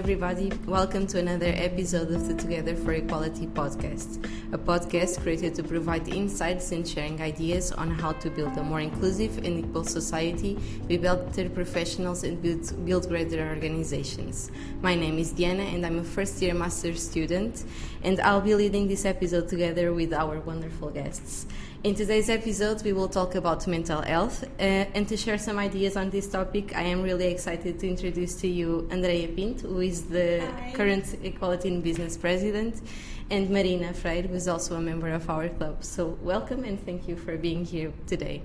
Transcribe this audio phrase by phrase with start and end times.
[0.00, 0.50] everybody.
[0.64, 6.08] Welcome to another episode of the Together for Equality podcast, a podcast created to provide
[6.08, 10.58] insights and sharing ideas on how to build a more inclusive and equal society
[10.88, 14.50] with better professionals and build, build greater organizations.
[14.80, 17.64] My name is Diana, and I'm a first year master's student,
[18.02, 21.44] and I'll be leading this episode together with our wonderful guests.
[21.82, 24.44] In today's episode, we will talk about mental health.
[24.44, 28.34] Uh, and to share some ideas on this topic, I am really excited to introduce
[28.42, 30.72] to you Andrea Pinto, who is the Hi.
[30.74, 32.82] current Equality in Business President,
[33.30, 35.82] and Marina Freire, who is also a member of our club.
[35.82, 38.42] So, welcome and thank you for being here today.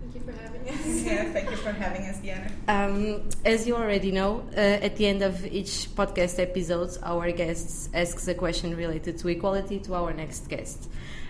[0.00, 1.04] Thank you for having us.
[1.04, 2.50] Yeah, thank you for having us, Diana.
[2.68, 7.90] Um, as you already know, uh, at the end of each podcast episode, our guests
[7.92, 10.88] asks a question related to equality to our next guest.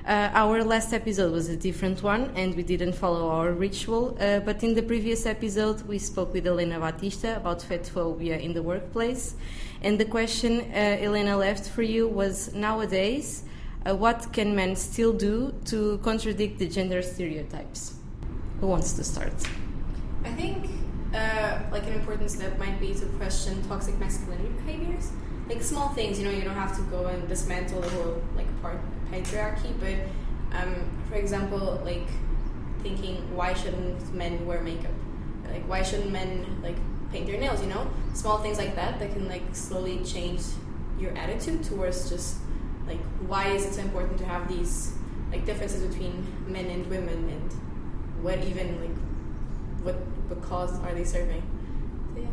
[0.09, 4.17] Uh, our last episode was a different one, and we didn't follow our ritual.
[4.19, 8.55] Uh, but in the previous episode, we spoke with Elena Batista about fat phobia in
[8.55, 9.35] the workplace.
[9.83, 13.45] And the question uh, Elena left for you was nowadays,
[13.85, 17.97] uh, what can men still do to contradict the gender stereotypes?
[18.63, 19.35] Who wants to start?
[20.25, 20.71] I think
[21.15, 25.13] uh, like an important step might be to question toxic masculinity behaviors.
[25.51, 28.48] Like small things, you know, you don't have to go and dismantle the whole like
[29.11, 30.75] patriarchy, but um,
[31.09, 32.09] for example, like
[32.83, 34.93] thinking why shouldn't men wear makeup?
[35.51, 36.77] Like why shouldn't men like
[37.11, 37.61] paint their nails?
[37.63, 40.43] You know, small things like that that can like slowly change
[40.99, 42.37] your attitude towards just
[42.87, 44.95] like why is it so important to have these
[45.31, 47.53] like differences between men and women and
[48.23, 48.97] what even like
[49.85, 49.97] what
[50.29, 51.43] what cause are they serving?
[52.15, 52.29] So, yeah.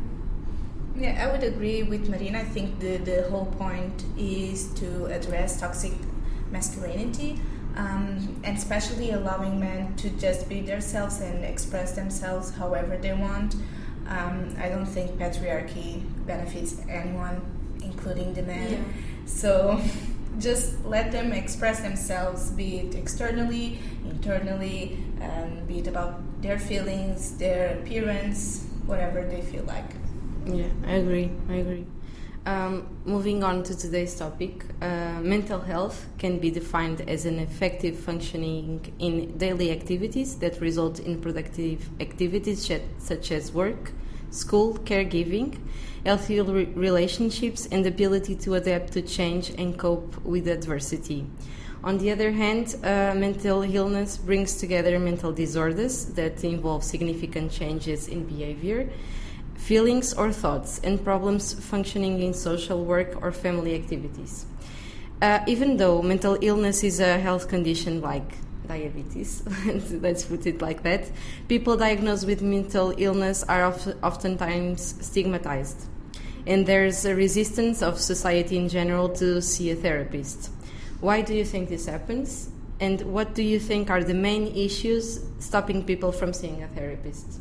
[0.97, 2.39] Yeah, I would agree with Marina.
[2.39, 5.93] I think the, the whole point is to address toxic
[6.51, 7.39] masculinity
[7.77, 13.55] um, and especially allowing men to just be themselves and express themselves however they want.
[14.07, 17.41] Um, I don't think patriarchy benefits anyone,
[17.83, 18.71] including the men.
[18.71, 18.79] Yeah.
[19.25, 19.81] So
[20.39, 23.79] just let them express themselves, be it externally,
[24.09, 29.91] internally, and be it about their feelings, their appearance, whatever they feel like.
[30.45, 31.31] Yeah, I agree.
[31.49, 31.85] I agree.
[32.45, 37.97] Um, moving on to today's topic, uh, mental health can be defined as an effective
[37.97, 43.93] functioning in daily activities that result in productive activities such as work,
[44.29, 45.57] school, caregiving,
[46.05, 51.25] healthy re- relationships, and ability to adapt to change and cope with adversity.
[51.83, 58.07] On the other hand, uh, mental illness brings together mental disorders that involve significant changes
[58.07, 58.87] in behavior
[59.55, 64.45] feelings or thoughts, and problems functioning in social work or family activities.
[65.21, 68.33] Uh, even though mental illness is a health condition like
[68.67, 69.43] diabetes,
[70.01, 71.09] let's put it like that,
[71.47, 75.87] people diagnosed with mental illness are of, oftentimes stigmatized.
[76.47, 80.51] And there's a resistance of society in general to see a therapist.
[80.99, 82.49] Why do you think this happens?
[82.79, 87.39] And what do you think are the main issues stopping people from seeing a therapist?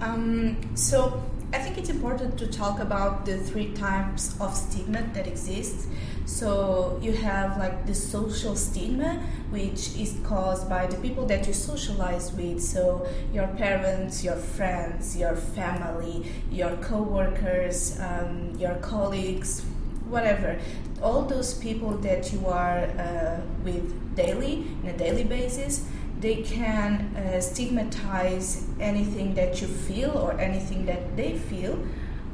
[0.00, 1.22] Um, so
[1.52, 5.88] I think it's important to talk about the three types of stigma that exist.
[6.24, 11.52] So you have like the social stigma, which is caused by the people that you
[11.52, 12.62] socialize with.
[12.62, 19.62] So your parents, your friends, your family, your co-workers, um, your colleagues,
[20.08, 20.58] whatever.
[21.02, 25.84] All those people that you are uh, with daily, on a daily basis,
[26.20, 31.72] they can uh, stigmatize anything that you feel or anything that they feel,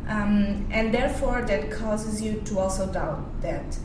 [0.08, 3.78] um, and therefore that causes you to also doubt that.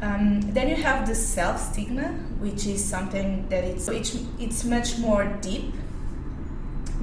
[0.00, 2.08] Um, then you have the self stigma,
[2.40, 5.72] which is something that it's it's, it's much more deep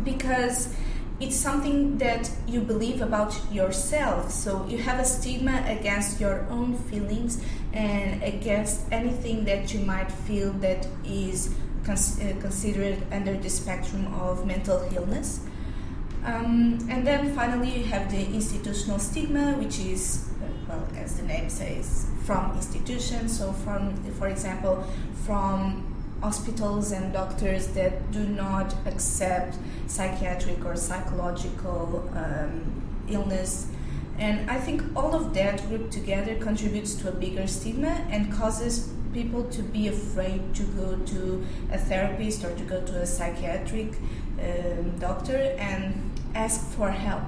[0.03, 0.73] because
[1.19, 4.31] it's something that you believe about yourself.
[4.31, 7.43] So you have a stigma against your own feelings
[7.73, 11.53] and against anything that you might feel that is
[11.89, 15.41] cons- uh, considered under the spectrum of mental illness.
[16.23, 21.23] Um, and then finally, you have the institutional stigma, which is, uh, well, as the
[21.23, 23.37] name says, from institutions.
[23.39, 24.85] So, from, for example,
[25.25, 25.61] from
[26.21, 29.57] hospitals and doctors that do not accept
[29.87, 33.67] psychiatric or psychological um, illness.
[34.19, 38.89] And I think all of that grouped together contributes to a bigger stigma and causes
[39.13, 43.93] people to be afraid to go to a therapist or to go to a psychiatric
[44.41, 47.23] um, doctor and ask for help.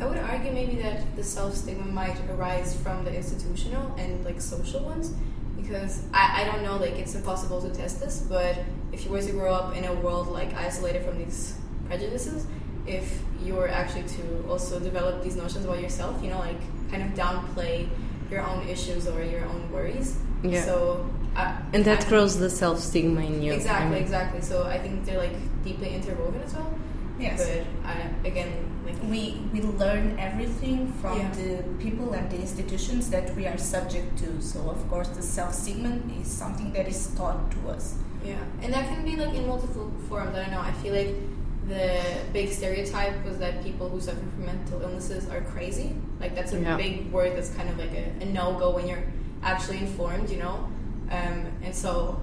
[0.00, 4.40] I would argue maybe that the self stigma might arise from the institutional and like
[4.40, 5.12] social ones
[5.60, 8.58] because I, I don't know like it's impossible to test this but
[8.92, 11.58] if you were to grow up in a world like isolated from these
[11.88, 12.46] prejudices
[12.88, 16.60] if you were actually to also develop these notions about yourself, you know, like
[16.90, 17.88] kind of downplay
[18.30, 20.18] your own issues or your own worries.
[20.42, 20.64] Yeah.
[20.64, 21.06] So
[21.36, 23.52] uh, and that I- grows the self stigma in you.
[23.52, 24.40] Exactly, I mean, exactly.
[24.40, 26.72] So I think they're like deeply interwoven as well.
[27.18, 27.38] Yes.
[27.44, 28.50] But I, again,
[28.86, 31.30] like we we learn everything from Yeah.
[31.32, 34.40] the people and the institutions that we are subject to.
[34.40, 37.94] So of course, the self stigma is something that is taught to us.
[38.24, 40.36] Yeah, and that can be like in multiple forms.
[40.36, 40.60] I don't know.
[40.60, 41.14] I feel like
[41.68, 42.00] the
[42.32, 45.94] big stereotype was that people who suffer from mental illnesses are crazy.
[46.20, 46.76] Like that's a Yeah.
[46.76, 49.04] big word that's kind of like a, a no go when you're
[49.42, 50.68] actually informed, you know.
[51.10, 52.20] Um, and so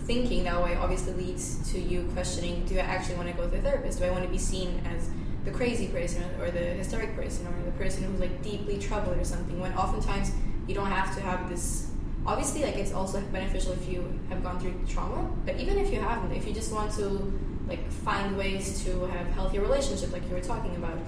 [0.00, 3.56] thinking that way obviously leads to you questioning: Do I actually want to go to
[3.56, 3.98] a therapist?
[3.98, 5.10] Do I want to be seen as
[5.44, 9.24] the crazy person or the hysteric person or the person who's like deeply troubled or
[9.24, 9.60] something?
[9.60, 10.32] When oftentimes
[10.66, 11.90] you don't have to have this
[12.26, 16.00] obviously like it's also beneficial if you have gone through trauma but even if you
[16.00, 17.32] haven't if you just want to
[17.68, 20.98] like find ways to have healthier relationships like you were talking about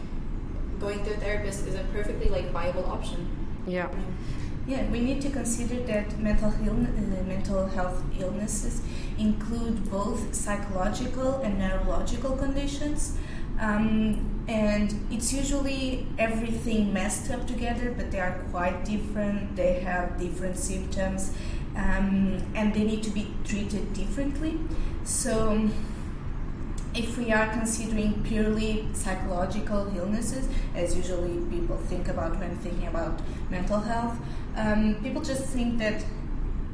[0.78, 3.26] going to a therapist is a perfectly like viable option
[3.66, 3.88] yeah.
[4.68, 8.82] Yeah, we need to consider that mental uh, mental health illnesses
[9.18, 13.16] include both psychological and neurological conditions.
[13.58, 19.56] Um, and it's usually everything messed up together, but they are quite different.
[19.56, 21.32] They have different symptoms,
[21.74, 24.58] um, and they need to be treated differently.
[25.02, 25.70] So,
[26.94, 33.20] if we are considering purely psychological illnesses, as usually people think about when thinking about
[33.50, 34.18] mental health,
[34.58, 36.04] um, people just think that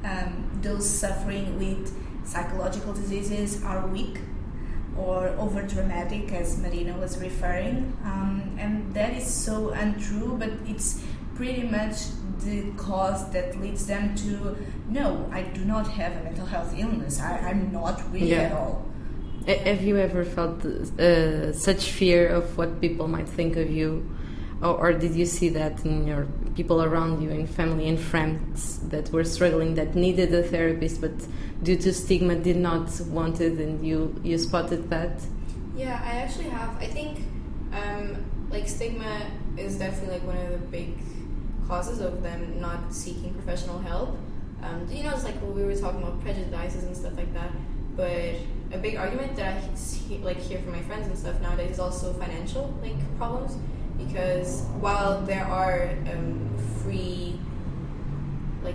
[0.05, 1.93] um, those suffering with
[2.25, 4.19] psychological diseases are weak
[4.97, 10.37] or over dramatic, as Marina was referring, um, and that is so untrue.
[10.39, 11.03] But it's
[11.35, 11.97] pretty much
[12.45, 14.57] the cause that leads them to
[14.89, 17.21] no, I do not have a mental health illness.
[17.21, 18.43] I, I'm not weak Yeah.
[18.43, 18.87] at all.
[19.47, 24.09] Have you ever felt uh, such fear of what people might think of you,
[24.62, 28.79] or, or did you see that in your people around you, in family and friends
[28.89, 31.12] that were struggling, that needed a therapist, but
[31.62, 35.21] due to stigma did not want it, and you you spotted that?
[35.77, 36.77] yeah i actually have.
[36.81, 37.25] I think
[37.73, 40.97] um, like stigma is definitely like one of the big
[41.67, 44.17] causes of them not seeking professional help.
[44.62, 47.50] Um, you know it's like we were talking about prejudices and stuff like that.
[47.97, 48.35] But
[48.73, 51.79] a big argument that I see, like hear from my friends and stuff nowadays is
[51.79, 53.57] also financial like problems
[53.99, 56.50] because while there are um,
[56.82, 57.38] free
[58.62, 58.75] like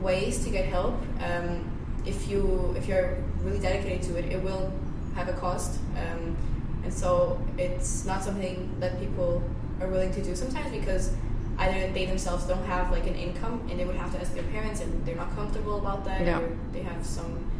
[0.00, 1.64] ways to get help um,
[2.04, 4.72] if you if you're really dedicated to it it will
[5.14, 6.36] have a cost um,
[6.84, 9.42] and so it's not something that people
[9.80, 11.12] are willing to do sometimes because
[11.58, 14.42] either they themselves don't have like an income and they would have to ask their
[14.44, 16.40] parents and they're not comfortable about that Yeah.
[16.40, 17.50] or they have some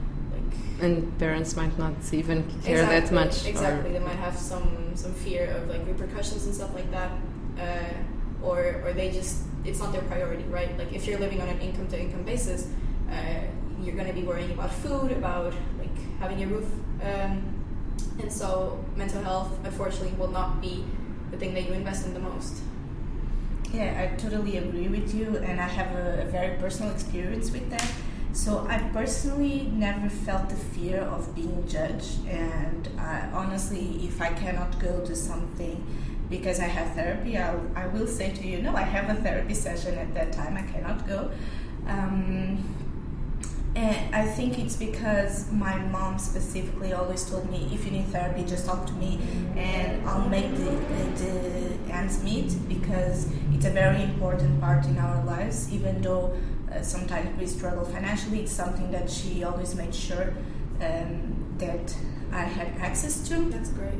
[0.81, 3.45] And parents might not even care that Exactly, much.
[3.47, 7.11] or- Exactly, they might have some some fear of like repercussions and stuff like that,
[7.59, 10.77] uh, or or they just it's not their priority, right?
[10.79, 12.69] Like if you're living on an income to income basis,
[13.11, 13.15] uh,
[13.83, 16.69] you're going to be worrying about food, about like having a roof,
[17.03, 17.43] um,
[18.21, 20.85] and so mental health, unfortunately, will not be
[21.31, 22.61] the thing that you invest in the most.
[23.73, 27.69] Yeah, I totally agree with you, and I have a, a very personal experience with
[27.71, 27.87] that.
[28.37, 34.29] So I personally never felt the fear of being judged, and I, honestly, if I
[34.29, 35.83] cannot go to something
[36.29, 39.55] because I have therapy, I'll, I will say to you, no, I have a therapy
[39.55, 40.55] session at that time.
[40.55, 41.31] I cannot go.
[41.87, 42.63] Um,
[43.75, 48.45] and I think it's because my mom specifically always told me, if you need therapy,
[48.45, 49.19] just talk to me,
[49.57, 50.73] and I'll make the,
[51.21, 51.31] the,
[51.87, 55.73] the ends meet because it's a very important part in our lives.
[55.73, 56.37] Even though
[56.77, 60.35] uh, sometimes we struggle financially, it's something that she always made sure
[60.81, 61.95] um, that
[62.33, 63.37] I had access to.
[63.51, 63.95] That's great.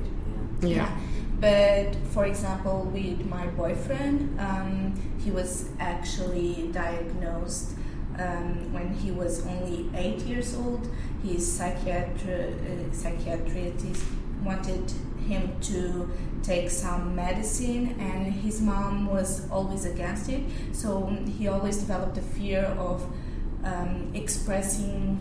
[0.63, 0.69] Yeah.
[0.69, 0.99] Yeah.
[1.41, 7.73] But for example, with my boyfriend, um, he was actually diagnosed
[8.19, 10.89] um, when he was only eight years old.
[11.23, 14.05] His psychiatri- uh, psychiatrist
[14.43, 14.91] wanted
[15.29, 16.11] him to
[16.47, 20.43] take some medicine, and his mom was always against it.
[20.73, 21.07] So
[21.39, 23.05] he always developed a fear of
[23.65, 25.17] um, expressing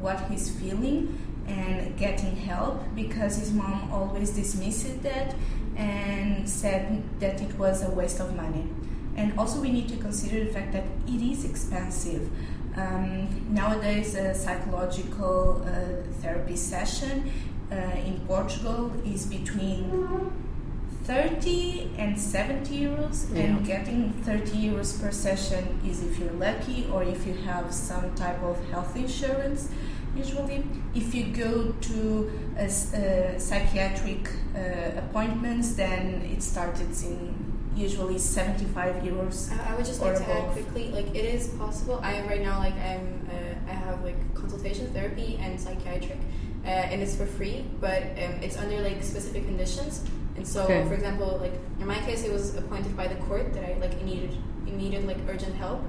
[0.00, 5.34] what he's feeling and getting help because his mom always dismissed that
[5.76, 8.66] and said that it was a waste of money.
[9.16, 12.28] And also, we need to consider the fact that it is expensive.
[12.76, 17.30] Um, nowadays, a psychological uh, therapy session
[17.72, 20.30] uh, in Portugal is between
[21.06, 27.02] 30 and 70 euros, and getting 30 euros per session is if you're lucky or
[27.04, 29.68] if you have some type of health insurance.
[30.16, 30.64] usually.
[30.94, 37.34] If you go to a, s- a psychiatric uh, appointments, then it started in
[37.76, 39.52] usually 75 euros.
[39.52, 42.00] I I would just or like to add quickly, like it is possible.
[42.02, 46.18] I am right now, like I'm, uh, I have like consultation therapy and psychiatric,
[46.64, 50.00] uh, and it's for free, but um, it's under like specific conditions.
[50.36, 50.84] And so, Okay.
[50.88, 54.02] for example, like in my case, it was appointed by the court that I like
[54.02, 54.30] needed
[54.66, 55.80] needed like urgent help,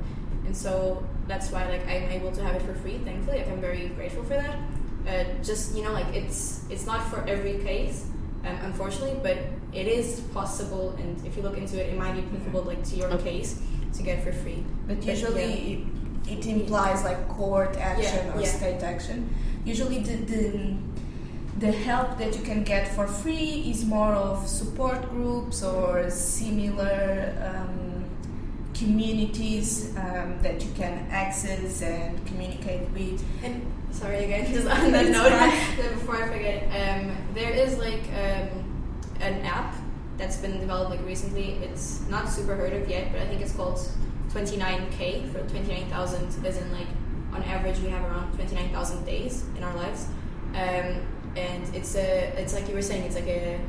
[0.45, 2.97] and so that's why like I'm able to have it for free.
[2.99, 4.57] Thankfully, like I'm very grateful for that.
[5.07, 8.05] Uh, just you know, like it's it's not for every case,
[8.45, 9.37] um, unfortunately, but
[9.73, 10.95] it is possible.
[10.99, 13.39] And if you look into it, it might be applicable like to your Okay.
[13.39, 13.59] case
[13.97, 14.63] to get for free.
[14.87, 15.83] But But, usually
[16.25, 16.31] yeah.
[16.31, 18.47] it, it implies like court action Yeah, or yeah.
[18.47, 19.33] state action.
[19.65, 20.41] Usually the, the
[21.59, 27.33] the help that you can get for free is more of support groups or similar
[27.43, 28.05] um,
[28.73, 33.23] communities um, that you can access and communicate with.
[33.43, 38.93] And sorry again, just on that note, before I forget, um, there is like um,
[39.19, 39.75] an app
[40.17, 41.53] that's been developed like recently.
[41.63, 43.79] It's not super heard of yet, but I think it's called
[44.29, 46.45] 29k for 29,000.
[46.45, 46.87] As in like
[47.33, 50.07] on average, we have around 29,000 days in our lives,
[50.55, 51.01] um,
[51.35, 53.59] and it's a it's like you were saying, it's like a,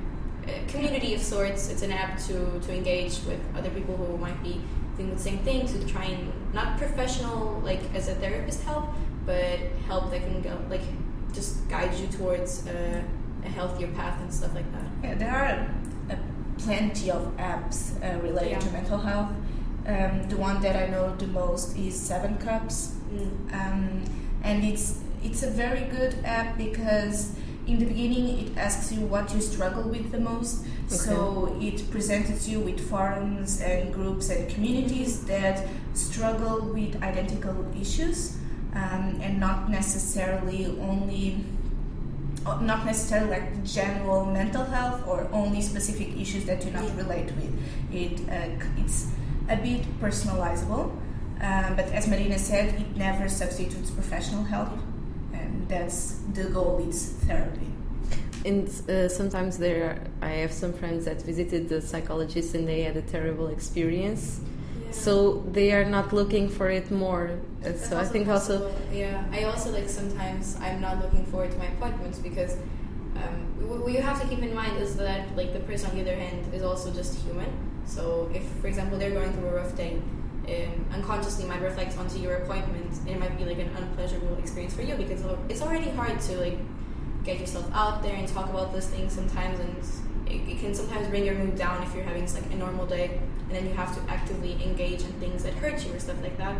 [0.47, 1.69] a community of sorts.
[1.71, 4.61] It's an app to to engage with other people who might be
[4.97, 8.87] doing the same thing to try and not professional like as a therapist help,
[9.27, 10.83] but help that can go like
[11.33, 13.03] just guide you towards uh,
[13.45, 14.85] a healthier path and stuff like that.
[15.05, 16.17] Yeah, there are uh,
[16.59, 18.59] plenty of apps uh, related Yeah.
[18.61, 19.31] to mental health.
[19.87, 22.95] Um, the one that I know the most is Seven Cups.
[23.53, 24.05] um,
[24.43, 27.33] and it's it's a very good app because
[27.69, 30.65] in the beginning it asks you what you struggle with the most.
[30.89, 38.37] So it presents you with forums and groups and communities that struggle with identical issues
[38.75, 41.45] um, and not necessarily only
[42.47, 47.31] uh, not necessarily like general mental health or only specific issues that do not relate
[47.37, 47.53] with.
[47.93, 49.09] It uh, it's
[49.51, 50.93] a bit personalizable
[51.41, 54.71] um, but as Marina said, it never substitutes professional help,
[55.69, 56.85] that's the goal.
[56.87, 57.71] It's therapy.
[58.45, 62.97] And uh, sometimes there, I have some friends that visited the psychologist and they had
[62.97, 64.41] a terrible experience.
[64.91, 67.29] So they are not looking for it more.
[67.29, 69.23] Uh, That's so I think also, yeah.
[69.33, 72.57] I also like sometimes I'm not looking forward to my appointments because
[73.17, 75.97] um, what what you have to keep in mind is that like the person on
[75.97, 77.51] the other hand is also just human.
[77.85, 80.01] So if, for example, they're going through a rough day,
[80.49, 84.75] um, unconsciously might reflect onto your appointment, and it might be like an unpleasurable experience
[84.75, 86.59] for you because it's already hard to like
[87.25, 89.77] get yourself out there and talk about those things sometimes, and
[90.27, 93.19] it, it can sometimes bring your mood down if you're having like a normal day,
[93.49, 96.37] and then you have to actively engage in things that hurt you or stuff like
[96.39, 96.57] that.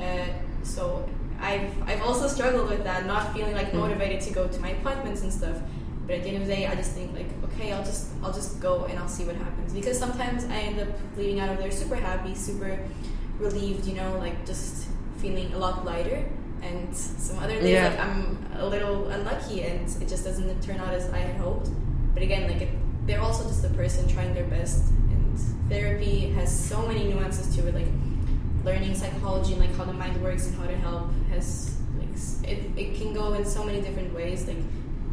[0.00, 0.26] Uh,
[0.62, 1.08] so
[1.40, 3.80] I've I've also struggled with that, not feeling like Mm.
[3.80, 5.56] motivated to go to my appointments and stuff.
[6.06, 8.32] But at the end of the day, I just think like, okay, I'll just I'll
[8.32, 9.72] just go and I'll see what happens.
[9.72, 12.78] Because sometimes I end up leaving out of there super happy, super
[13.38, 14.86] relieved, you know, like just
[15.18, 16.24] feeling a lot lighter.
[16.62, 17.88] And some other days, Yeah.
[17.90, 21.70] like I'm a little unlucky, and it just doesn't turn out as I had hoped.
[22.14, 22.70] But again, like it,
[23.06, 25.38] they're also just a person trying their best, and
[25.68, 27.86] therapy has so many nuances to it, like
[28.64, 32.08] learning psychology and like how the mind works and how to help has like
[32.50, 34.56] it, it can go in so many different ways like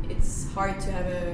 [0.10, 1.34] it's hard to have a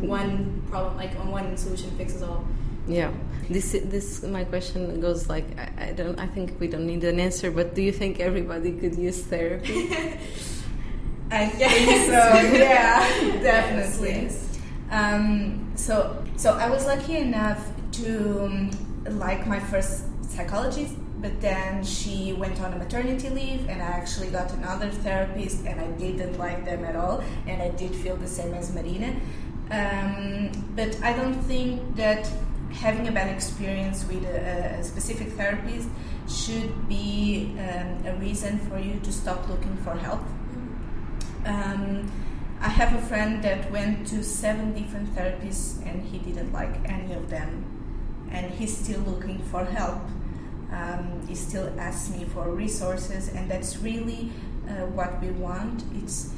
[0.00, 2.44] one problem like on one solution fixes all
[2.86, 3.12] yeah.
[3.48, 7.18] This this my question goes like I, I don't I think we don't need an
[7.20, 9.90] answer, but do you think everybody could use therapy?
[11.30, 11.72] I Yes.
[11.72, 12.58] think so.
[12.58, 12.98] Yeah,
[13.42, 14.10] definitely.
[14.24, 14.58] Yes,
[14.90, 18.70] Um, so, so I was lucky enough to um,
[19.06, 24.28] like my first psychologist, but then she went on a maternity leave, and I actually
[24.30, 28.26] got another therapist, and I didn't like them at all, and I did feel the
[28.28, 29.14] same as Marina.
[29.70, 32.28] Um, but I don't think that
[32.72, 35.88] having a bad experience with a, a specific therapist
[36.28, 40.20] should be um, a reason for you to stop looking for help.
[41.44, 42.10] Um,
[42.60, 47.14] I have a friend that went to seven different therapists and he didn't like any
[47.14, 50.02] of them, and he's still looking for help.
[50.70, 54.30] Um, he still asks me for resources, and that's really
[54.68, 55.82] uh, what we want.
[55.96, 56.32] It's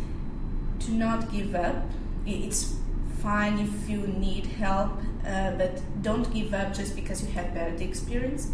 [0.80, 1.84] to not give up.
[2.24, 2.76] It's
[3.20, 4.92] fine if you need help,
[5.26, 8.48] uh, but don't give up just because you had bad experience.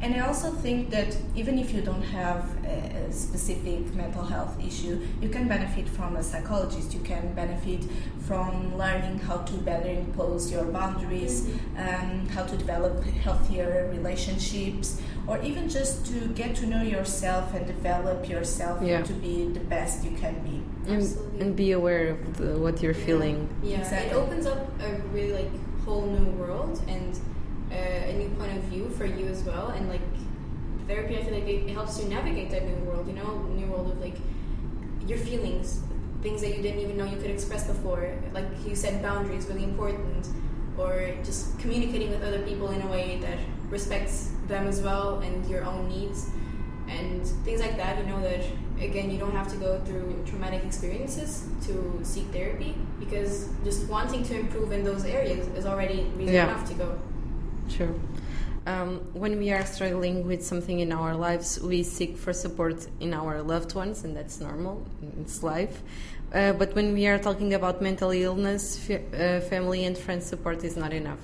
[0.00, 4.56] And I also think that even if you don't have a, a, specific mental health
[4.64, 6.94] issue, you can benefit from a psychologist.
[6.94, 7.84] You can benefit
[8.20, 11.78] from learning how to better impose your boundaries, mm-hmm.
[11.80, 17.66] um, how to develop healthier relationships, or even just to get to know yourself and
[17.66, 19.02] develop yourself yeah.
[19.02, 20.62] to be the best you can be.
[20.92, 23.06] And, and be aware of the, what you're yeah.
[23.06, 23.48] feeling.
[23.64, 24.10] Yeah, exactly.
[24.10, 25.50] it opens up a really like
[25.88, 27.18] whole new world and
[27.72, 29.68] uh, a new point of view for you as well.
[29.68, 30.00] And like
[30.86, 33.06] therapy, I feel like it, helps you navigate that new world.
[33.06, 34.16] You know, new world of like
[35.06, 35.80] your feelings,
[36.22, 38.12] things that you didn't even know you could express before.
[38.32, 40.28] Like you said, boundaries really important,
[40.76, 43.38] or just communicating with other people in a way that
[43.70, 46.30] respects them as well and your own needs
[46.88, 47.98] and things like that.
[47.98, 48.44] You know that
[48.80, 54.22] again, you don't have to go through traumatic experiences to seek therapy because just wanting
[54.24, 56.44] to improve in those areas is already reason yeah.
[56.44, 56.98] enough to go.
[57.68, 57.94] Sure.
[58.66, 63.14] Um, when we are struggling with something in our lives, we seek for support in
[63.14, 64.86] our loved ones, and that's normal.
[65.20, 65.82] It's life.
[66.34, 70.76] Uh, but when we are talking about mental illness, uh, family and friend support is
[70.76, 71.20] not enough.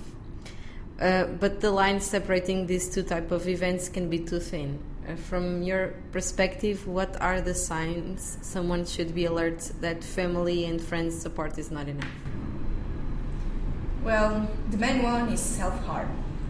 [0.98, 4.78] Uh, but the line separating these two type of events can be too thin.
[5.06, 10.80] Uh, from your perspective, what are the signs someone should be alert that family and
[10.80, 12.08] friends support is not enough?
[14.02, 16.08] Well, the main one is self harm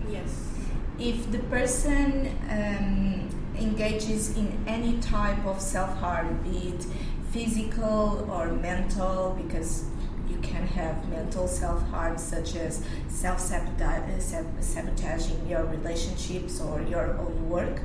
[0.08, 0.50] Yes.
[0.99, 6.87] If the person um, engages in any type of self harm, be it
[7.32, 9.84] physical or mental, because
[10.28, 17.49] you can have mental self harm, such as self sabotaging your relationships or your own
[17.49, 17.80] work.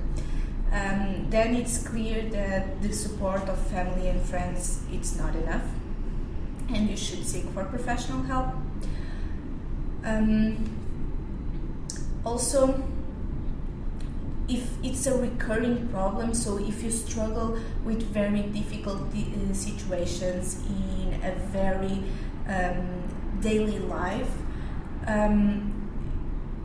[0.71, 5.65] Um, then it's clear that the support of family and friends it's not enough,
[6.69, 8.53] and you should seek for professional help.
[10.05, 10.79] Um,
[12.23, 12.83] also
[14.47, 21.19] if it's a recurring problem so if you struggle with very difficult uh, situations in
[21.23, 22.03] a very
[22.47, 23.03] um,
[23.41, 24.31] daily life
[25.07, 25.71] um,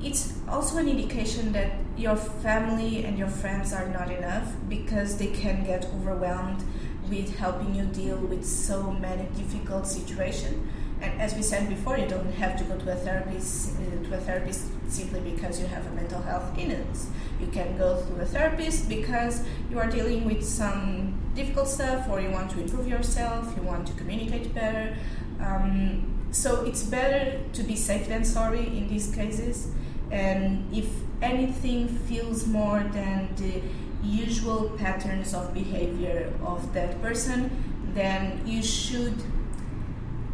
[0.03, 5.29] it's also an indication that your family and your friends are not enough because they
[5.29, 6.65] can get overwhelmed
[7.09, 10.69] with helping you deal with so many difficult situations
[11.05, 14.15] and as we said before, you don't have to go to a therapist uh, to
[14.15, 17.11] a therapist simply because you have a mental health illness.
[17.41, 22.21] You can go to a therapist because you are dealing with some difficult stuff, or
[22.21, 24.97] you want to improve yourself, you want to communicate better.
[25.41, 29.69] Um, so it's better to be safe than sorry in these cases.
[30.11, 30.87] And if
[31.25, 33.63] anything feels more than the
[34.03, 37.51] usual patterns of behavior of that person,
[37.95, 39.23] then you should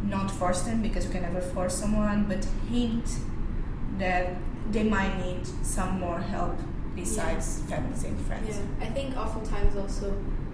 [0.03, 3.07] not force them because you can never force someone, but hint
[3.97, 4.35] that
[4.71, 6.57] they might need some more help
[6.95, 7.75] besides yeah.
[7.75, 8.49] families and friends.
[8.49, 10.11] Yeah, I think oftentimes also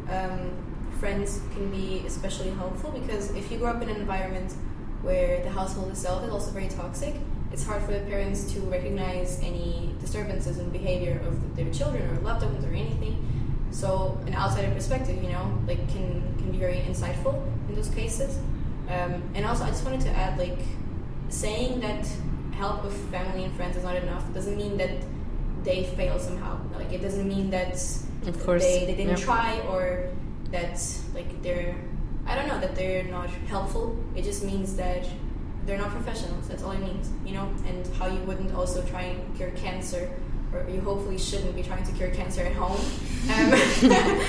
[0.10, 0.52] um,
[1.00, 4.54] friends can be especially helpful because if you grow up in an environment
[5.02, 7.16] where the household itself is also very toxic,
[7.52, 12.20] it's hard for the parents to recognize any disturbances in behavior of their children or
[12.22, 13.24] loved ones or anything.
[13.72, 18.40] So an outsider perspective, you know, like can can be very insightful in those cases.
[18.90, 20.60] Um, and also, I just wanted to add, like,
[21.30, 22.08] saying that
[22.54, 24.92] help with family and friends is not enough doesn't mean that
[25.64, 26.60] they fail somehow.
[26.74, 27.76] Like, it doesn't mean that
[28.26, 28.64] of course.
[28.64, 30.10] they, they didn't try or
[30.52, 30.82] that,
[31.14, 31.76] like, they're,
[32.26, 34.02] I don't know, that they're not helpful.
[34.16, 35.06] It just means that
[35.68, 36.48] they're not professionals.
[36.48, 37.54] That's all it means, you know?
[37.68, 40.10] And how you wouldn't also try and cure cancer
[40.54, 42.80] or you hopefully shouldn't be trying to cure cancer at home.
[43.36, 44.22] Um,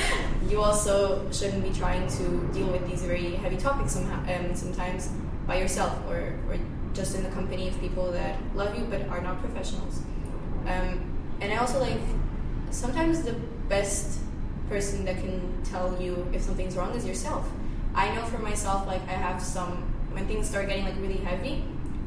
[0.51, 5.13] you also shouldn't be trying to deal with these very heavy topics somehow, um, sometimes
[5.47, 6.59] by yourself or, or
[6.93, 10.03] just in the company of people that love you but are not professionals.
[10.67, 12.01] Um, and I also like
[12.71, 13.35] sometimes the
[13.69, 14.19] best
[14.69, 17.49] person that can tell you if something's wrong is yourself.
[17.95, 21.65] I know for myself, like I have some when things start getting like really heavy,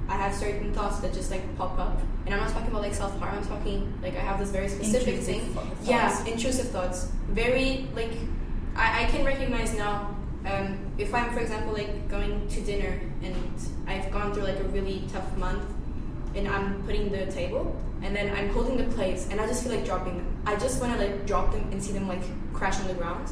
[0.09, 2.93] I have certain thoughts that just like pop up, and I'm not talking about like
[2.93, 3.37] self harm.
[3.37, 5.53] I'm talking like I have this very specific intrusive thing.
[5.53, 5.87] Thoughts.
[5.87, 7.09] Yeah, intrusive thoughts.
[7.29, 8.11] Very like
[8.75, 10.15] I, I can recognize now.
[10.43, 13.35] Um, if I'm, for example, like going to dinner and
[13.85, 15.63] I've gone through like a really tough month,
[16.35, 19.73] and I'm putting the table, and then I'm holding the plates, and I just feel
[19.73, 20.43] like dropping them.
[20.45, 23.31] I just want to like drop them and see them like crash on the ground.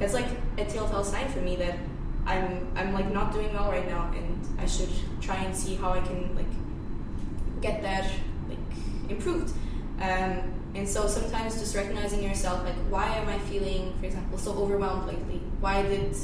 [0.00, 0.26] That's like
[0.58, 1.78] a telltale sign for me that
[2.26, 5.92] I'm I'm like not doing well right now, and I should try and see how
[5.92, 6.52] I can like
[7.60, 8.10] get that
[8.48, 8.58] like
[9.08, 9.52] improved.
[10.00, 14.52] Um, and so sometimes just recognizing yourself, like why am I feeling, for example, so
[14.52, 15.40] overwhelmed lately?
[15.60, 16.14] Why did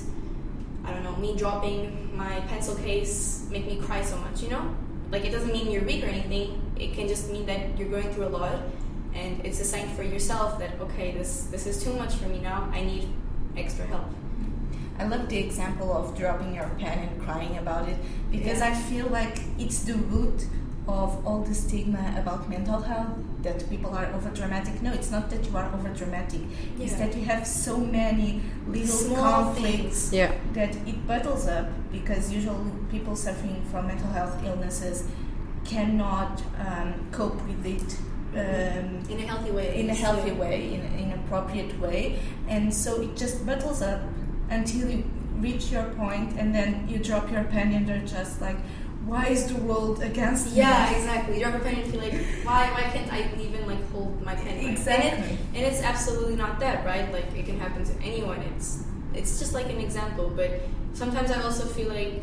[0.85, 4.43] I don't know me dropping my pencil case make me cry so much?
[4.43, 4.75] You know,
[5.11, 6.61] like it doesn't mean you're weak or anything.
[6.79, 8.59] It can just mean that you're going through a lot,
[9.15, 12.41] and it's a sign for yourself that okay, this this is too much for me
[12.41, 12.69] now.
[12.73, 13.09] I need
[13.57, 14.07] extra help.
[14.99, 17.97] I love the example of dropping your pen and crying about it
[18.31, 18.69] because Yeah.
[18.71, 20.47] I feel like it's the root
[20.89, 24.83] of all the stigma about mental health that people are over dramatic.
[24.83, 26.41] No, it's not that you are over dramatic.
[26.79, 26.99] It's Yeah.
[27.07, 30.13] that you have so many little Small conflicts.
[30.13, 30.33] Yeah.
[30.55, 35.05] that it bottles up because usually people suffering from mental health illnesses
[35.65, 37.97] cannot um, cope with it
[38.35, 39.79] um, In a healthy way.
[39.81, 44.01] in a healthy way, in an appropriate way, and so it just bottles up
[44.51, 45.05] until you
[45.39, 48.57] reach your point, and then you drop your pen, and you're just like,
[49.07, 50.59] "Why is the world against me?
[50.59, 51.39] Yeah, exactly.
[51.39, 54.35] You drop a pen and feel like, why, why can't I even like hold my
[54.35, 54.47] pen?
[54.47, 54.65] right?
[54.65, 55.33] And, Exactly.
[55.35, 57.13] it, and it's absolutely not that, right?
[57.13, 58.39] Like it can happen to anyone.
[58.55, 60.31] It's it's just like an example.
[60.35, 60.61] But
[60.95, 62.23] sometimes I also feel like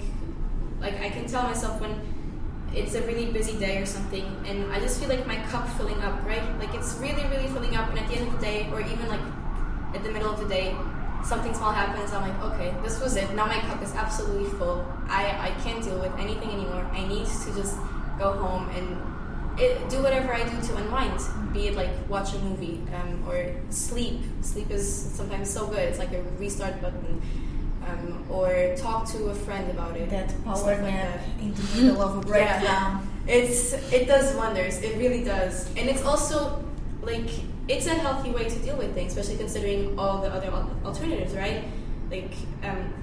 [0.80, 2.00] like I can tell myself when
[2.74, 6.00] it's a really busy day or something, and I just feel like my cup filling
[6.02, 6.46] up, right?
[6.60, 9.08] Like it's really, really filling up, and at the end of the day, or even
[9.10, 9.26] like
[9.96, 10.76] at the middle of the day,
[11.24, 12.12] something small happens.
[12.14, 13.34] I'm like, okay, this was it.
[13.34, 14.86] Now my cup is absolutely full.
[15.08, 16.86] I I can't deal with anything anymore.
[16.92, 17.78] I need to just
[18.18, 18.88] go home and
[19.60, 21.20] it, do whatever I do to unwind.
[21.54, 24.22] Be it like watch a movie um, or sleep.
[24.42, 25.80] Sleep is sometimes so good.
[25.80, 27.22] It's like a restart button.
[27.88, 30.10] Um, or talk to a friend about it.
[30.10, 33.08] That power like nap in the middle of a breakdown.
[33.28, 34.80] It's it does wonders.
[34.82, 36.64] It really does, and it's also
[37.02, 37.30] like
[37.70, 40.50] it's a healthy way to deal with things, especially considering all the other
[40.84, 41.64] alternatives, right?
[42.10, 42.32] Like
[42.64, 42.94] um,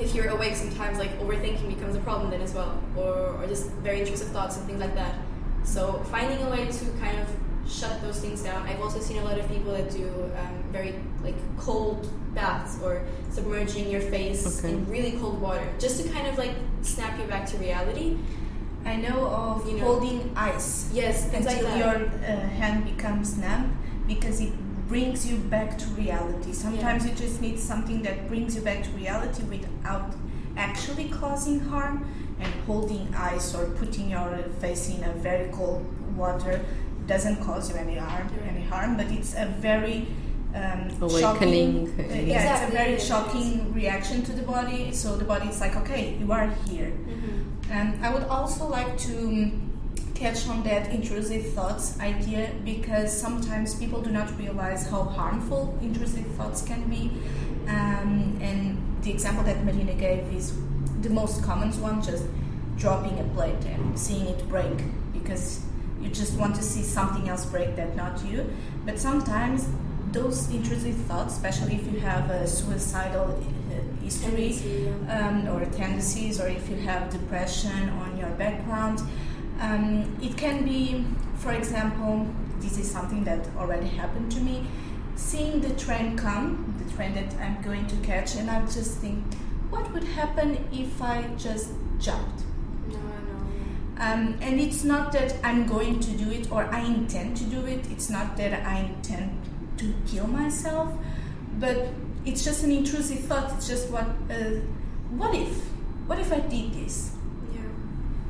[0.00, 3.66] if you're awake, sometimes like overthinking becomes a problem then as well, or or just
[3.88, 5.14] very intrusive thoughts and things like that.
[5.64, 7.28] So finding a way to kind of
[7.70, 8.66] shut those things down.
[8.66, 10.08] I've also seen a lot of people that do
[10.42, 14.72] um, very like cold baths or submerging your face Okay.
[14.72, 18.16] in really cold water, just to kind of like snap you back to reality.
[18.86, 19.84] I know of You know.
[19.84, 23.76] holding ice Yes, things like until your uh, hand becomes numb
[24.08, 24.52] because it
[24.88, 26.52] brings you back to reality.
[26.52, 30.14] Sometimes you just need something that brings you back to reality without
[30.56, 32.06] actually causing harm.
[32.40, 35.84] And holding ice or putting your face in a very cold
[36.16, 36.64] water
[37.08, 38.30] doesn't cause you any harm.
[38.48, 40.06] Any harm, but it's a very
[40.54, 41.18] um, Awakening.
[41.20, 41.88] shocking.
[41.98, 44.92] uh, yeah, it's a very shocking reaction to the body.
[44.92, 46.92] So the body is like, okay, you are here.
[46.92, 47.70] Mhm.
[47.70, 49.67] And I would also like to um,
[50.18, 56.26] catch on that intrusive thoughts idea because sometimes people do not realize how harmful intrusive
[56.36, 57.12] thoughts can be.
[57.68, 60.58] Um, and the example that Marina gave is
[61.02, 62.24] the most common one just
[62.76, 64.78] dropping a plate and seeing it break
[65.12, 65.64] because
[66.00, 68.50] you just want to see something else break that, not you.
[68.84, 69.68] But sometimes
[70.12, 74.58] those intrusive thoughts, especially if you have a suicidal uh, history,
[75.08, 79.00] um, or tendencies, or if you have depression on your background.
[79.60, 81.04] Um, it can be,
[81.36, 82.26] for example,
[82.60, 84.66] this is something that already happened to me.
[85.16, 89.34] Seeing the train come, the train that I'm going to catch, and I just think,
[89.70, 92.44] what would happen if I just jumped?
[92.88, 94.00] No, no.
[94.00, 97.66] Um, and it's not that I'm going to do it or I intend to do
[97.66, 97.90] it.
[97.90, 99.40] It's not that I intend
[99.78, 100.94] to kill myself,
[101.58, 101.88] but
[102.24, 103.52] it's just an intrusive thought.
[103.56, 104.60] It's just what, uh,
[105.10, 105.64] what if?
[106.06, 107.17] What if I did this?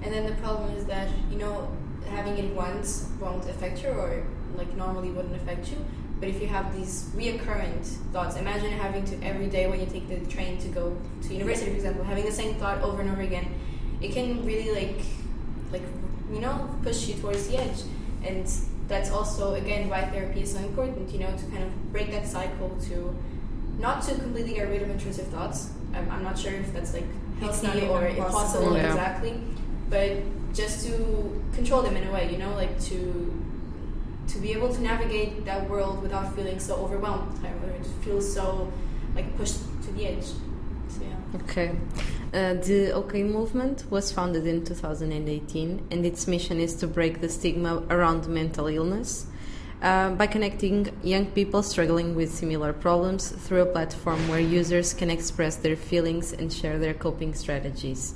[0.02, 1.70] And then the problem is that, you know,
[2.10, 4.22] having it once won't affect you or
[4.56, 5.84] like normally wouldn't affect you.
[6.20, 10.08] But if you have these reoccurrent thoughts, imagine having to every day when you take
[10.08, 13.22] the train to go to university, for example, having the same thought over and over
[13.22, 13.46] again,
[14.00, 15.04] it can really like,
[15.70, 15.82] like
[16.32, 17.82] you know, push you towards the edge.
[18.24, 18.50] And
[18.88, 21.10] that's also again why therapy is so important.
[21.12, 23.14] You know, to kind of break that cycle to
[23.78, 25.70] not to completely get rid of intrusive thoughts.
[25.94, 27.06] I'm, I'm not sure if that's like
[27.40, 28.24] healthy or possible.
[28.24, 28.88] impossible Yeah.
[28.88, 29.40] exactly,
[29.90, 30.10] but
[30.54, 32.30] just to control them in a way.
[32.30, 32.98] You know, like to
[34.28, 38.72] to be able to navigate that world without feeling so overwhelmed, or it feels so
[39.14, 40.24] like pushed to the edge.
[40.88, 41.40] So yeah.
[41.42, 41.70] Okay.
[42.32, 47.28] Uh, the OK movement was founded in 2018, and its mission is to break the
[47.28, 49.26] stigma around mental illness
[49.82, 55.10] uh, by connecting young people struggling with similar problems through a platform where users can
[55.10, 58.14] express their feelings and share their coping strategies.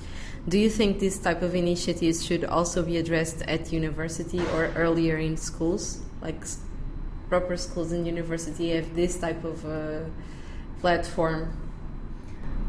[0.48, 5.16] Do you think this type of initiatives should also be addressed at university or earlier
[5.16, 6.00] in schools?
[6.20, 6.42] Like
[7.28, 10.00] proper schools and university have this type of uh,
[10.80, 11.56] platform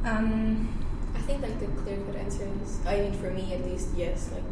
[0.05, 0.67] Um,
[1.15, 4.29] I think like the clear cut answer is, I mean, for me at least, yes.
[4.33, 4.43] Like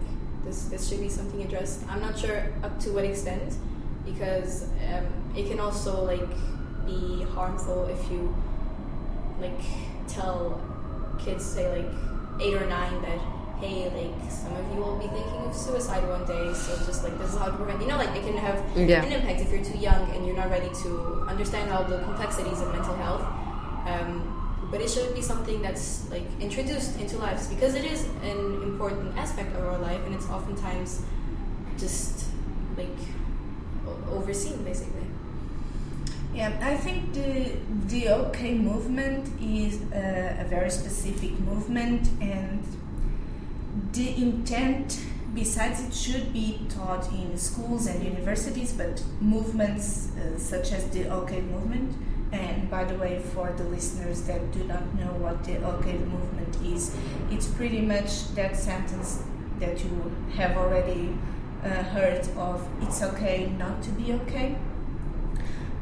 [0.46, 1.84] this, this should be something addressed.
[1.90, 3.56] I'm not sure up to what extent,
[4.06, 5.06] because um,
[5.36, 6.30] it can also like
[6.86, 8.34] be harmful if you
[9.40, 9.62] like
[10.08, 10.62] tell
[11.20, 11.92] kids, say like
[12.42, 13.20] eight or nine, that
[13.62, 17.16] hey, like some of you will be thinking of suicide one day, so just like
[17.20, 17.80] this is how to prevent.
[17.82, 19.04] You know, like it can have Yeah.
[19.04, 22.60] an impact if you're too young and you're not ready to understand all the complexities
[22.60, 23.22] of mental health.
[23.88, 24.38] Um,
[24.72, 29.18] but it should be something that's like introduced into lives because it is an important
[29.18, 31.02] aspect of our life, and it's oftentimes
[31.78, 32.26] just
[32.78, 32.98] like
[34.12, 35.06] overseen, basically.
[36.34, 42.64] Yeah, I think the the OK movement is a, a very specific movement, and
[43.94, 45.00] the intent,
[45.34, 51.10] besides it should be taught in schools and universities, but movements uh, such as the
[51.10, 51.96] OK movement.
[52.32, 56.56] And by the way, for the listeners that do not know what the OK movement
[56.66, 56.96] is,
[57.30, 59.24] it's pretty much that sentence
[59.60, 61.14] that you have already
[61.64, 62.66] uh, heard of.
[62.82, 64.56] It's okay not to be okay.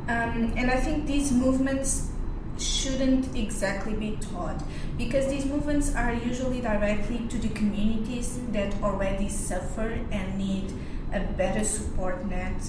[0.09, 2.09] Um, and I think these movements
[2.57, 4.63] shouldn't exactly be taught
[4.97, 10.73] because these movements are usually directly to the communities that already suffer and need
[11.13, 12.59] a better support net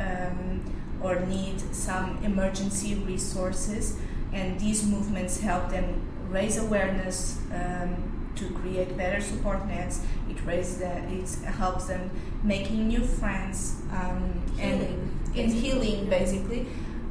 [0.00, 0.62] um,
[1.02, 3.98] or need some emergency resources.
[4.32, 10.00] And these movements help them raise awareness um, to create better support nets.
[10.30, 12.10] It raises the, it helps them
[12.42, 16.66] making new friends um, and in healing basically.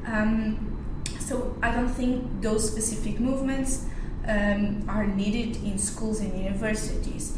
[0.05, 0.71] Um,
[1.19, 3.85] so I don't think those specific movements
[4.27, 7.37] um, are needed in schools and universities.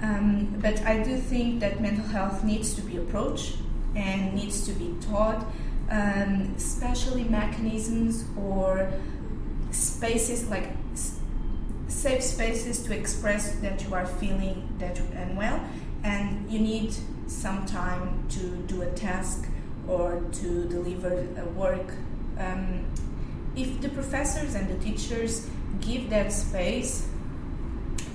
[0.00, 3.56] Um, but I do think that mental health needs to be approached
[3.94, 5.46] and needs to be taught,
[5.90, 8.92] um, especially mechanisms or
[9.70, 10.70] spaces like
[11.88, 15.60] safe spaces to express that you are feeling that you're unwell
[16.02, 16.94] and you need
[17.26, 19.48] some time to do a task
[19.88, 21.92] or to deliver a work.
[22.38, 22.84] Um,
[23.56, 25.48] if the professors and the teachers
[25.80, 27.08] give that space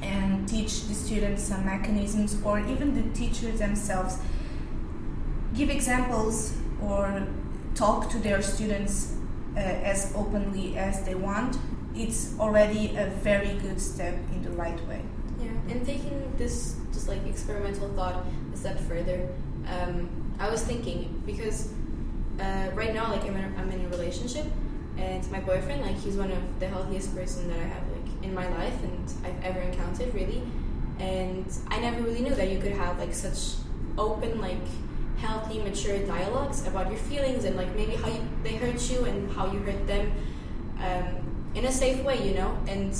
[0.02, 4.18] and teach the students some mechanisms, or even the teachers themselves
[5.56, 7.28] give examples or
[7.76, 9.16] talk to their students
[9.56, 11.58] uh, as openly as they want,
[11.96, 15.02] it's already a very good step in the right way.
[15.42, 19.28] Yeah, and taking this just like experimental thought a step further,
[19.68, 21.72] um, I was thinking because
[22.40, 24.46] uh, right now, like I'm in, a, I'm in a relationship,
[24.98, 28.34] and my boyfriend, like he's one of the healthiest person that I have like in
[28.34, 30.42] my life and I've ever encountered, really.
[31.00, 33.56] And I never really knew that you could have like such
[33.98, 34.58] open, like
[35.18, 39.32] healthy, mature dialogues about your feelings and like maybe how you, they hurt you and
[39.32, 40.12] how you hurt them
[40.82, 42.58] um, in a safe way, you know.
[42.68, 42.98] And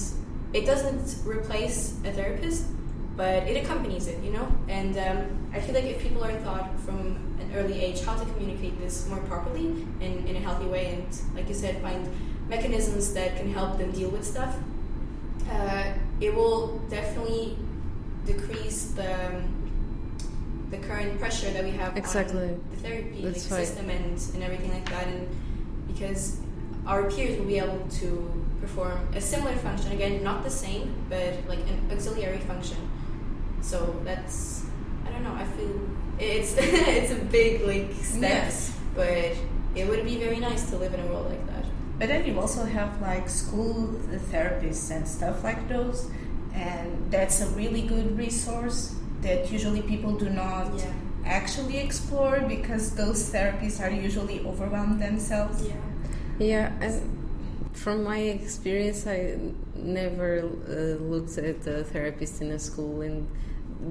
[0.54, 2.66] it doesn't replace a therapist,
[3.20, 4.48] but it accompanies it, you know.
[4.70, 8.26] And um, I feel like if people are taught from an early age how to
[8.32, 9.66] communicate this more properly
[10.00, 12.08] and in a healthy way, and like you said, find
[12.48, 14.56] mechanisms that can help them deal with stuff,
[15.52, 17.58] uh, it will definitely
[18.26, 19.56] decrease the um,
[20.72, 22.44] the current pressure that we have Exactly.
[22.44, 25.28] on the therapy like, system and, and everything like that and
[25.88, 26.40] because
[26.86, 31.34] our peers will be able to perform a similar function again not the same but
[31.48, 32.78] like an auxiliary function
[33.62, 34.66] so that's
[35.06, 35.80] i don't know i feel
[36.20, 38.78] it's it's a big like step Yes.
[38.96, 39.32] but
[39.76, 41.66] it would be very nice to live in a world like that
[42.00, 43.76] But then you also have like school
[44.32, 46.08] therapists and stuff like those,
[46.56, 50.94] and that's a really good resource that usually people do not Yeah.
[51.40, 55.58] actually explore because those therapists are usually overwhelmed themselves.
[55.68, 55.76] yeah
[56.52, 56.96] Yeah, and
[57.74, 59.20] from my experience, I
[59.76, 63.28] never uh, looked at a therapist in a school, and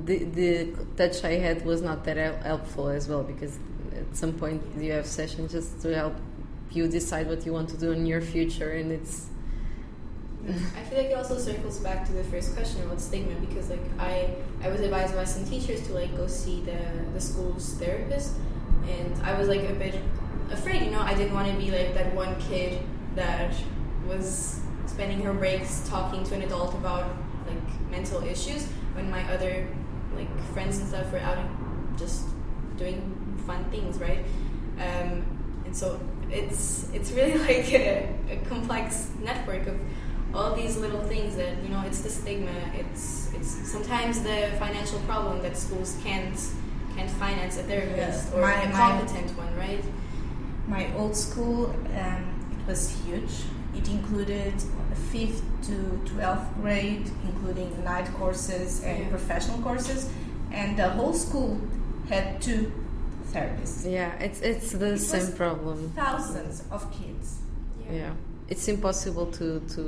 [0.05, 3.59] the the touch I had was not that helpful as well because
[3.97, 6.15] at some point you have sessions just to help
[6.71, 9.27] you decide what you want to do in your future, and it's
[10.77, 13.85] I feel like it also circles back to the first question about stigma because like
[13.99, 16.79] I I was advised by some teachers to like go see the
[17.13, 18.35] the school's therapist
[18.89, 20.01] and I was like a bit
[20.51, 21.01] afraid you know?
[21.01, 22.81] I didn't want to be like that one kid
[23.15, 23.53] that
[24.07, 27.15] was spending her breaks talking to an adult about
[27.47, 29.55] like mental issues when my other
[30.19, 31.39] like friends and stuff were out
[32.03, 32.21] just
[32.77, 32.99] doing
[33.47, 34.23] fun things right
[34.87, 35.11] um,
[35.67, 35.87] and so
[36.41, 39.77] it's it's really like a, a complex network of
[40.35, 44.99] all these little things that you know it's the stigma it's it's sometimes the financial
[45.11, 46.39] problem that schools can't
[46.97, 48.37] can't finance a therapist Yeah.
[48.39, 49.85] or My- a my- competent one right
[50.77, 51.61] My old school,
[52.05, 53.35] um, it was huge.
[53.79, 54.53] It included
[55.13, 55.75] fifth to
[56.13, 59.09] twelfth grade, including night courses and Yeah.
[59.09, 60.09] professional courses,
[60.53, 61.59] and the whole school
[62.09, 62.73] had two
[63.33, 63.85] therapists.
[63.91, 65.93] yeah, it's it's the It same was- problem.
[65.95, 67.39] Thousands of kids.
[67.91, 68.13] Yeah,
[68.49, 69.83] it's impossible to to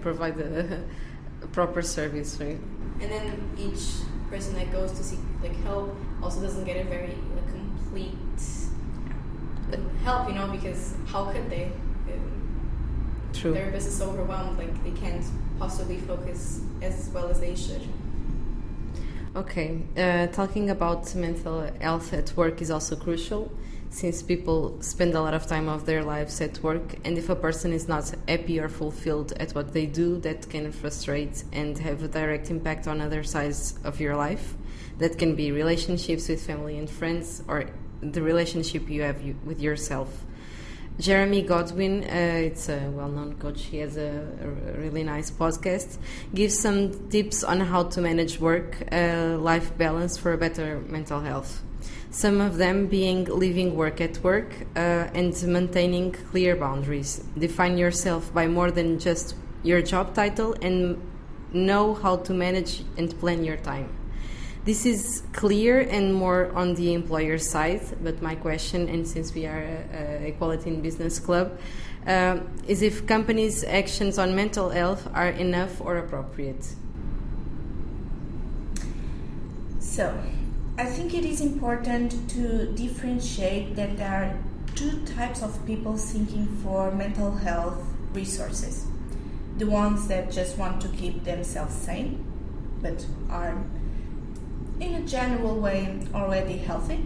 [0.00, 0.80] provide a,
[1.42, 2.58] a proper service, right?
[3.02, 3.84] and then each
[4.30, 8.14] person that goes to seek like help also doesn't get a very like, complete
[10.04, 11.64] help, you know, because how could they?
[12.12, 12.39] Um,
[13.32, 13.54] True.
[13.54, 15.24] Therapist is overwhelmed, like they can't
[15.58, 17.82] possibly focus as well as they should.
[19.36, 23.52] Okay, uh, talking about mental health at work is also crucial
[23.90, 27.34] since people spend a lot of time of their lives at work and if a
[27.34, 32.02] person is not happy or fulfilled at what they do that can frustrate and have
[32.04, 34.54] a direct impact on other sides of your life
[34.98, 37.64] that can be relationships with family and friends or
[38.00, 40.24] the relationship you have with yourself
[40.98, 43.62] Jeremy Godwin, uh, it's a well-known coach.
[43.62, 45.96] He has a, a, really nice podcast.
[46.34, 51.62] Gives some tips on how to manage work-life uh, balance for better mental health.
[52.10, 57.24] Some of them being leaving work at work uh, and maintaining clear boundaries.
[57.38, 61.00] Define yourself by more than just your job title and
[61.52, 63.88] know how to manage and plan your time.
[64.70, 69.44] This is clear and more on the employer side, but my question, and since we
[69.44, 71.58] are a, a Equality in Business Club,
[72.06, 76.64] uh, is if companies' actions on mental health are enough or appropriate.
[79.80, 80.16] So,
[80.78, 84.38] I think it is important to differentiate that there are
[84.76, 88.86] two types of people seeking for mental health resources
[89.58, 92.24] the ones that just want to keep themselves sane
[92.80, 93.54] but are
[94.80, 97.04] in a general way already healthy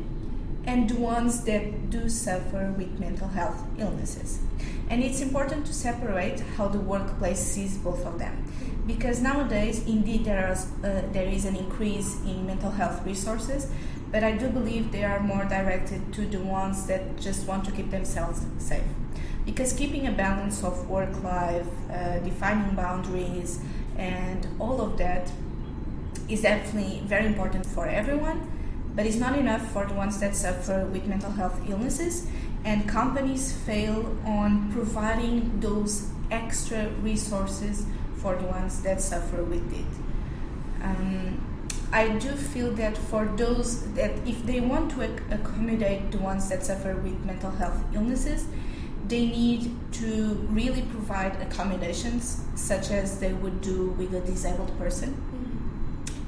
[0.67, 4.41] and the ones that do suffer with mental health illnesses.
[4.89, 8.45] And it's important to separate how the workplace sees both of them.
[8.87, 13.71] Because nowadays, indeed, there is, uh, there is an increase in mental health resources,
[14.11, 17.73] but I do believe they are more directed to the ones that just want to
[17.73, 18.85] keep themselves safe.
[19.45, 23.61] Because keeping a balance of work life, uh, defining boundaries,
[23.97, 25.31] and all of that
[26.29, 28.51] is definitely very important for everyone,
[28.95, 32.27] but it's not enough for the ones that suffer with mental health illnesses.
[32.65, 40.83] And companies fail on providing those extra resources for the ones that suffer with it.
[40.83, 41.41] Um,
[41.93, 46.49] I do feel that for those that if they want to ac- accommodate the ones
[46.49, 48.47] that suffer with mental health illnesses,
[49.07, 55.15] they need to really provide accommodations such as they would do with a disabled person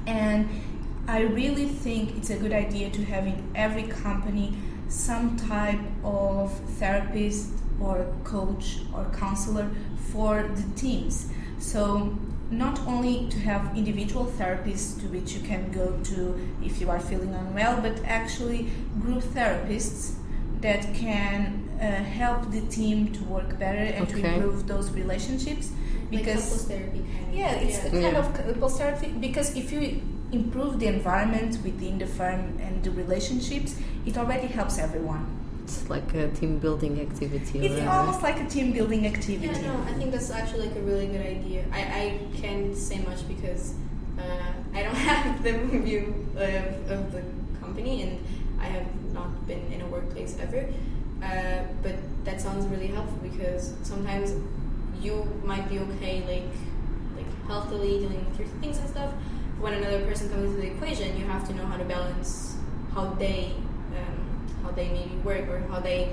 [0.07, 0.49] and
[1.09, 4.57] I really think it's a good idea to have in every company
[4.89, 9.71] some type of therapist or coach or counselor
[10.13, 11.31] for the teams.
[11.59, 12.17] So
[12.51, 17.01] not only to have individual therapists to which you can go to if you are
[17.01, 18.69] feeling unwell, but actually
[19.01, 20.15] group therapists
[20.61, 24.23] that can uh, help the team to work better and okay.
[24.23, 25.71] to improve those relationships
[26.11, 27.91] because like therapy kind of yeah it's yeah.
[27.91, 28.19] kind yeah.
[28.19, 30.01] of couples therapy because if you
[30.33, 35.25] improve the environment within the firm and the relationships it already helps everyone
[35.65, 37.89] it's like a team building activity it's right?
[37.89, 41.07] almost like a team building activity yeah no i think that's actually like a really
[41.07, 43.75] good idea i, I can't say much because
[44.19, 47.23] uh, i don't have the view of, of the
[47.61, 48.25] company and
[48.61, 50.69] i have not been in a workplace ever
[51.23, 54.35] uh, but that sounds really helpful because sometimes
[55.01, 56.53] you might be okay, like
[57.17, 59.13] like healthily dealing with your things and stuff.
[59.61, 62.57] When another person comes into the equation, you have to know how to balance
[62.95, 63.53] how they
[63.97, 66.13] um, how they maybe work or how they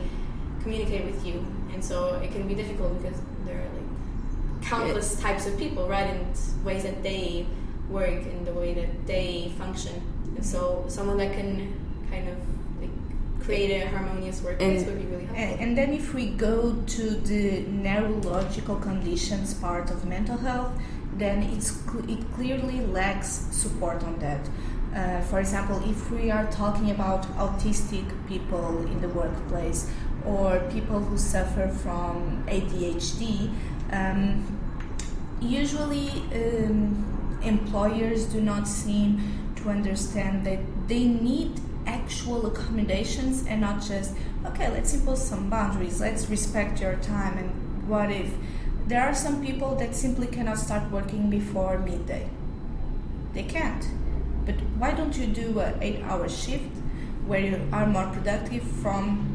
[0.62, 5.46] communicate with you, and so it can be difficult because there are like countless types
[5.46, 7.46] of people, right, and ways that they
[7.90, 10.02] work and the way that they function,
[10.36, 11.74] and so someone that can
[12.10, 12.38] kind of
[13.44, 15.58] create a harmonious workplace and, would be really helpful.
[15.60, 20.72] And then if we go to the neurological conditions part of mental health,
[21.18, 21.78] then it's
[22.08, 24.50] it clearly lacks support on that.
[24.96, 29.90] Uh, for example, if we are talking about autistic people in the workplace
[30.26, 33.52] or people who suffer from ADHD,
[33.92, 34.46] um,
[35.42, 43.82] usually um, employers do not seem to understand that they need actual accommodations and not
[43.82, 44.14] just
[44.46, 48.34] okay let's impose some boundaries let's respect your time and what if.
[48.88, 52.30] There are some people that simply cannot start working before midday.
[53.34, 53.86] They can't.
[54.46, 56.76] But why don't you do an eight hour shift
[57.26, 59.30] where you are more productive from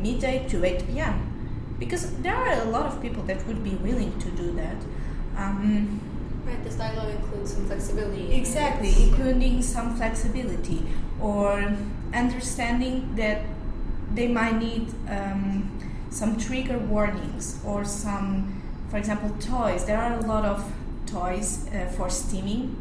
[0.00, 1.34] midday to 8 p.m
[1.78, 4.76] because there are a lot of people that would be willing to do that.
[5.36, 6.00] Um,
[6.44, 8.32] Right, this dialogue includes some flexibility.
[8.34, 10.82] Exactly, including some flexibility
[11.20, 11.74] or
[12.12, 13.42] understanding that
[14.12, 15.70] they might need um,
[16.10, 19.84] some trigger warnings or some, for example, toys.
[19.86, 20.70] There are a lot of
[21.06, 22.74] toys uh, for stimming,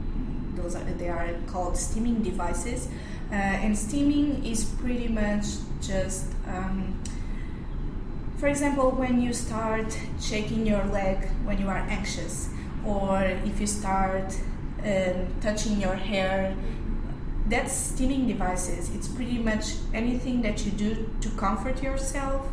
[0.56, 2.88] those are, they are called stimming devices.
[3.32, 5.46] Uh, and steaming is pretty much
[5.82, 7.02] just, um,
[8.38, 12.50] for example, when you start shaking your leg when you are anxious,
[12.86, 14.36] or if you start
[14.84, 16.56] um, touching your hair
[17.48, 18.94] that's stimming devices.
[18.96, 22.48] It's pretty much anything that you do to comfort yourself.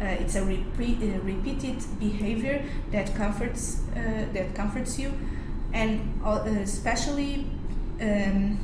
[0.00, 5.12] Uh, it's a, repeat, a, repeated behavior that comforts uh, that comforts you,
[5.72, 7.46] and uh, especially
[8.00, 8.58] um,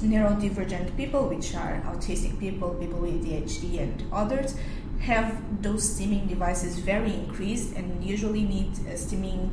[0.00, 4.56] neurodivergent people, which are autistic people, people with ADHD, and others,
[5.00, 9.50] have those stimming devices very increased and usually need uh, stimming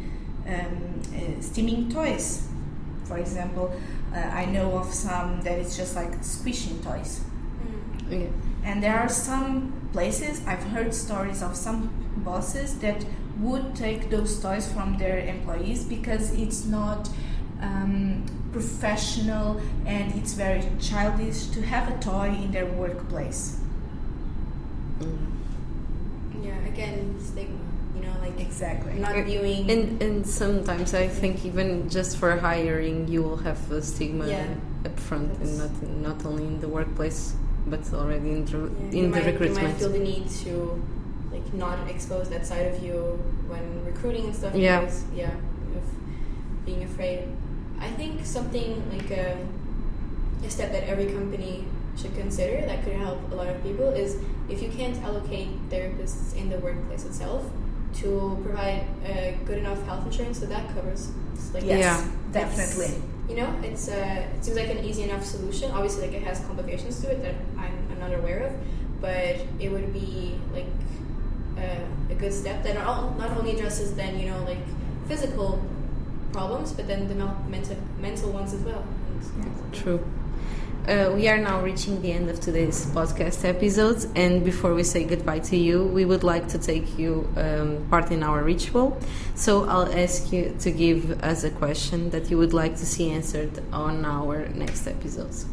[0.48, 2.48] um, uh, stimming toys
[3.06, 3.72] for example,
[4.14, 7.22] uh, I know of some that it's just like squishing toys.
[8.06, 8.22] Mm.
[8.22, 8.28] Yeah.
[8.64, 13.06] And there are some places, I've heard stories of some bosses that
[13.40, 17.10] would take those toys from their employees because it's not
[17.62, 23.60] um, professional and it's very childish to have a toy in their workplace.
[25.00, 25.28] Mm.
[26.44, 29.70] Yeah, again, stigma know, like exactly not viewing.
[29.70, 34.46] And and sometimes I think even just for hiring, you will have a stigma yeah.
[34.86, 37.36] up front, and not not only in the workplace,
[37.68, 39.62] but already in the, yeah, in the might, recruitment.
[39.62, 40.82] You might feel the need to
[41.32, 44.56] like not expose that side of you when recruiting and stuff.
[44.56, 45.32] Yeah, because, yeah,
[45.76, 47.28] of being afraid.
[47.80, 49.38] I think something like a,
[50.44, 51.66] a step that every company
[51.98, 54.18] should consider that could help a lot of people is
[54.50, 57.46] if you can't allocate therapists in the workplace itself,
[57.96, 61.12] to provide a good enough health insurance so that covers
[61.54, 63.02] like yes, yeah definitely.
[63.30, 65.72] You know it's uh, it seems like an easy enough solution.
[65.72, 68.54] Obviously like it has complications to it that i'm, I'm not aware of
[69.02, 70.66] but it would be like
[71.58, 74.64] uh, a good step that not, not only addresses then you know like
[75.08, 75.64] physical
[76.32, 78.84] problems but then the mental mental ones as well.
[79.42, 80.04] And, true
[80.88, 85.04] uh, we are now reaching the end of today's podcast episode, and before we say
[85.04, 88.98] goodbye to you, we would like to take you um, part in our ritual.
[89.36, 93.12] So I'll ask you to give us a question that you would like to see
[93.12, 95.46] answered on our next episodes.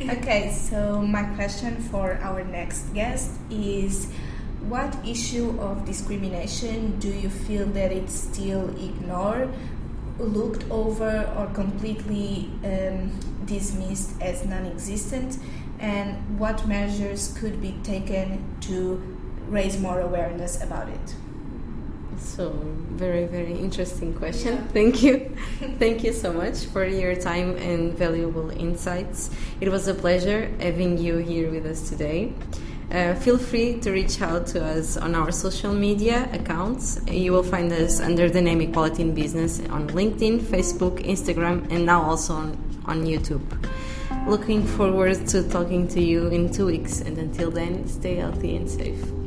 [0.00, 4.10] Okay, so my question for our next guest is
[4.68, 9.48] what issue of discrimination do you feel that it's still ignored
[10.18, 13.10] looked over or completely um,
[13.44, 15.38] dismissed as non existent,
[15.78, 19.00] and what measures could be taken to
[19.48, 21.14] raise more awareness about it?
[22.18, 22.50] So,
[22.90, 24.56] very, very interesting question.
[24.56, 24.66] Yeah.
[24.72, 25.36] Thank you.
[25.78, 29.30] Thank you so much for your time and valuable insights.
[29.60, 32.32] It was a pleasure having you here with us today.
[32.90, 36.98] Uh, feel free to reach out to us on our social media accounts.
[37.06, 41.84] You will find us under the name Equality in Business on LinkedIn, Facebook, Instagram, and
[41.84, 43.42] now also on, on YouTube.
[44.26, 48.68] Looking forward to talking to you in two weeks, and until then, stay healthy and
[48.68, 49.17] safe.